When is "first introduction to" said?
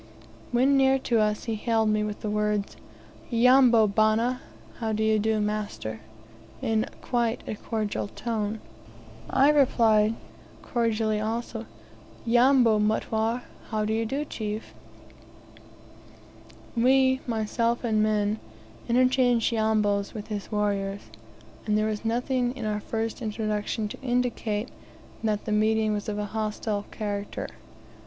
22.79-24.01